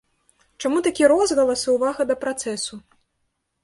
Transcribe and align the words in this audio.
Чаму 0.63 0.77
такі 0.87 1.11
розгалас 1.13 1.69
і 1.69 1.71
ўвага 1.77 2.01
да 2.15 2.19
працэсу? 2.27 2.85